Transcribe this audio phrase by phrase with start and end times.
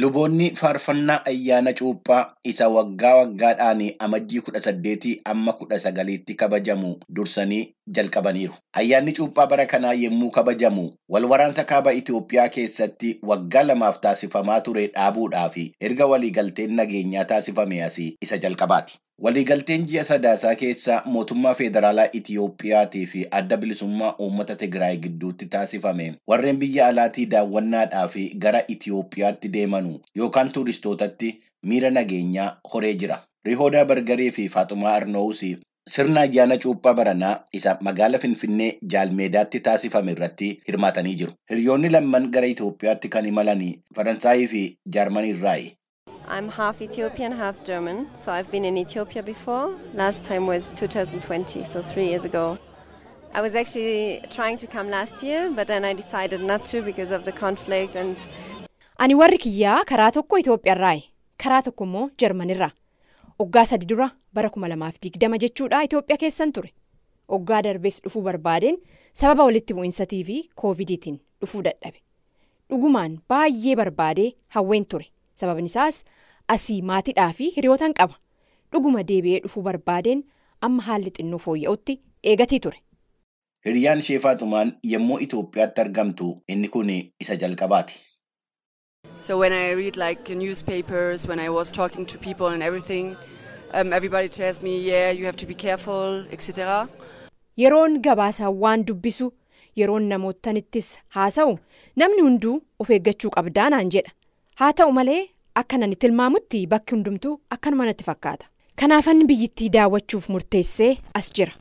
[0.00, 2.20] Luboonni faarfannaa ayyaana cuuphaa
[2.50, 7.62] isa waggaa waggaadhaan amajjii kudha saddeetii amma kudha sagaliitti kabajamu dursanii
[7.98, 8.54] jalqabaniiru.
[8.72, 14.86] Ayyaanni cuuphaa bara kanaa yommuu kabajamu wal waraansa kaaba Itoophiyaa keessatti waggaa lamaaf taasifamaa ture
[14.86, 18.98] dhaabuudhaaf erga waliigalteen nageenyaa taasifame asii isa jalqabaati.
[19.24, 26.60] Waliigalteen ji'a sadaasaa keessa mootummaa federaalaa Itiyoophiyaatii fi adda bilisummaa uummata Tigraay gidduutti taasifame warreen
[26.62, 28.14] biyya alaatii daawwannaadhaaf
[28.44, 31.32] gara Itiyoophiyaatti deemanu yookaan tuuristootatti
[31.72, 33.18] miira nageenyaa horee jira.
[33.50, 35.42] Rihoodaa Bargarii fi Faaxumaa Arnoowus
[35.96, 41.32] sirna ayyaana cuuphaa baranaa isa magaala Finfinnee Jaalmeedaatti taasifame irratti hirmaatanii jiru.
[41.50, 43.62] Hiriyoonni lamman gara Itiyoophiyaatti kan imalan
[43.96, 44.64] Faransaayii fi
[44.96, 45.70] Jaarmanii irraayi.
[46.36, 48.06] I'm half Ethiopian, half German.
[48.14, 49.74] So I've been in Ethiopia before.
[49.94, 52.58] Last time was 2020, so three years ago.
[53.34, 57.10] I was actually trying to come last year, but then I decided not to because
[57.10, 58.16] of the conflict and.
[58.98, 61.02] Ani warri kiyyaa karaa tokko Itoophiyaarraayi.
[61.44, 62.70] Karaa tokko immoo Jarmanirraa.
[63.38, 66.72] Oggaa sadi dura bara kuma lamaaf digdama jechuudha Itoophiyaa keessan ture.
[67.28, 68.76] Oggaa darbees dhufuu barbaadeen
[69.12, 71.98] sababa walitti bu'insatii fi koovidiitiin dhufuu dadhabe.
[72.70, 75.06] Dhugumaan baay'ee barbaadee hawween ture.
[75.34, 76.04] Sababni isaas
[76.54, 78.14] asii maatiidhaa fi hiriyootaan qaba.
[78.72, 80.22] Dhuguma deebi'ee dhufuu barbaadeen
[80.68, 81.98] amma haalli xinnoo fooyya'utti
[82.32, 82.78] eegatii ture.
[83.66, 86.90] Hiriyaan ishee Faaxumaan yommuu Itoophiyaatti argamtu inni kun
[87.20, 88.00] isa jalqabaati.
[89.20, 93.16] So when I read like newspapers, when I was talking to people and everything,
[93.74, 96.88] um, everybody tells me, yeah, you have to be careful, etc.
[97.56, 99.32] Yeroon gabaasaawwan dubbisu
[99.76, 101.58] yeroon namootanittis haasa'u
[102.02, 104.12] namni hunduu of eeggachuu qabdaa naan jedha.
[104.60, 105.20] Haa ta'u malee
[105.62, 108.46] akka nani tilmaamutti bakki hundumtuu akkanuma natti fakkaata.
[108.76, 111.52] Kanaafan biyyittii daawwachuuf murteessee as jira.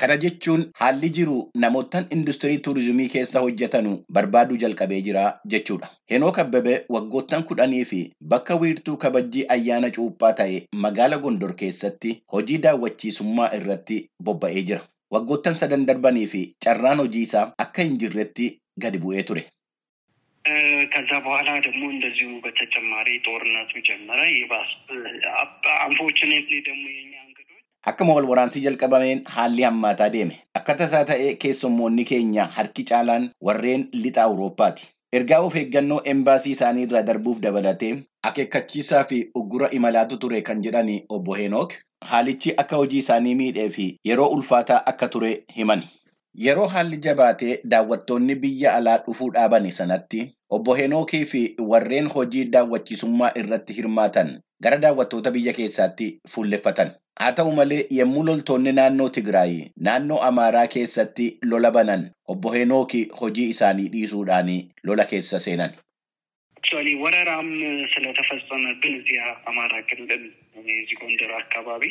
[0.00, 5.24] Kana jechuun haalli jiru namootaan industirii tuurizimii keessa hojjetanu barbaaduu jalqabee jira
[5.54, 5.88] jechuudha.
[6.10, 7.98] Henook Abbabee waggoottan kudhanii fi
[8.34, 14.80] bakka wiirtuu kabajjii ayyaana cuuphaa ta'e magaala Gondor keessatti hojii daawwachiisummaa irratti bobba'ee jira.
[15.10, 19.44] Waggoottan sadan darbanii fi carraan hojii isaa akka hin jirretti gadi bu'ee ture.
[20.93, 24.71] ከዛ በኋላ ደግሞ እንደዚሁ በተጨማሪ ጦርነቱ ጀመረ። ይባስ
[25.85, 27.41] አንፎርቹኔትሊ ደግሞ የኛ እንግዶች
[27.89, 30.35] Akkuma wal waraansii jalqabameen haalli hammaataa deeme.
[30.59, 34.83] Akka tasaa ta'ee keessummoonni keenya harki caalaan warreen lixa Awurooppaati.
[35.17, 37.91] Ergaa of eeggannoo embaasii isaanii irraa darbuuf dabalatee
[38.29, 41.75] akeekkachiisaa fi uggura imalaatu ture kan jedhani obbo Henook
[42.13, 45.85] haalichi akka hojii isaanii miidhee fi yeroo ulfaataa akka ture himani.
[46.45, 50.23] Yeroo haalli jabaatee daawwattoonni biyya alaa dhufuu dhaabani sanatti
[50.57, 54.29] obbo Henookii fi warreen hojii daawwachiisummaa irratti hirmaatan
[54.67, 56.91] gara daawwattoota biyya keessaatti fuulleffatan.
[57.19, 59.55] Haa ta'u malee yommuu loltoonni naannoo Tigraay
[59.87, 62.03] naannoo Amaaraa keessatti lola banan
[62.33, 64.51] obbo Henookii hojii isaanii dhiisuudhaan
[64.83, 65.73] lola keessa seenan.
[66.57, 67.49] አክቹዋሊ ወረራም
[67.93, 70.23] ስለተፈጸመብን እዚያ አማራ ክልል
[70.59, 71.83] እዚህ ጎንደር አካባቢ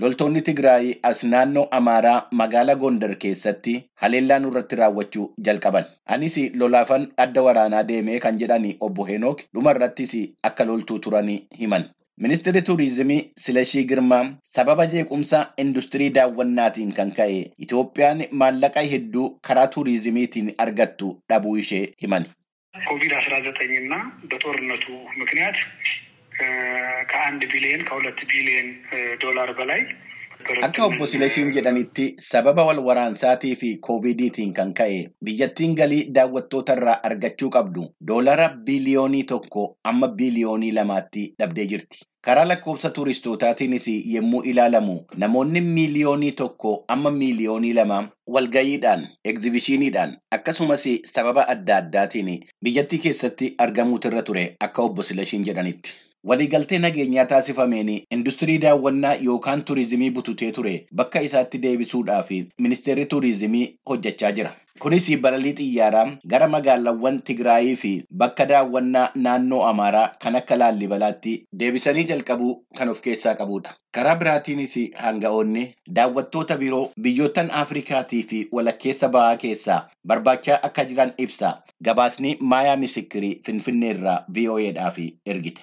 [0.00, 5.84] Loltoonni Tigraay as naannoo Amaaraa magaala Gondar keessatti haleellaa nurratti raawwachuu jalqaban.
[6.06, 10.14] Anis lolaafan adda waraanaa deemee kan jedhan obbo Henook dhumarrattis
[10.50, 11.84] akka loltuu turanii himan.
[12.24, 20.54] Ministeerri Turizimii Silashii Girmaa sababa jeequmsa industirii daawwannaatiin kan ka'e Itoophiyaan maallaqa hedduu karaa tuurizimiitiin
[20.66, 22.24] argattu dhabuu ishee himan.
[22.88, 23.94] ኮቪድ አስራ ዘጠኝ እና
[27.11, 28.69] ከአንድ ቢሊዮን ከሁለት ቢሊዮን
[29.25, 29.81] ዶላር በላይ
[30.65, 36.93] Akka obbo Silashiin jedhanitti sababa wal waraansaatii fi koovidiitiin kan ka'e biyyattiin galii daawwattoota irraa
[37.09, 41.97] argachuu qabdu doolara biiliyoonii tokko amma biiliyoonii lamaatti dhabdee jirti.
[42.27, 47.99] Karaa lakkoofsa tuuristootaatiinis yommuu ilaalamu namoonni miiliyoonii tokko amma miiliyoonii lama
[48.35, 52.31] walgayiidhaan, egzibishiniidhaan akkasumas sababa adda addaatiin
[52.63, 55.91] biyyattii keessatti argamuutirra ture akka obbo Silashiin jedhanitti.
[56.30, 62.28] Waliigaltee nageenyaa taasifameen industirii daawwannaa yookaan turizimii bututee ture bakka isaatti deebisuudhaaf
[62.66, 64.52] ministeerri turizimii hojjechaa jira.
[64.82, 67.90] Kunis balalii xiyyaaraa gara magaalaawwan Tigraayii fi
[68.22, 73.74] bakka daawwannaa naannoo Amaaraa kan akka Laallibalaatti deebisanii jalqabuu kan of keessaa qabudha.
[73.98, 74.76] Karaa biraatiinis
[75.06, 75.66] hanga'oonni
[75.98, 81.52] daawwattoota biroo biyyoottan Afrikaatii fi walakkeessa bahaa keessaa barbaachaa akka jiran ibsa.
[81.84, 85.62] Gabaasni Maayaa Misikirii Finfinneerraa VOAdhaaf ergite.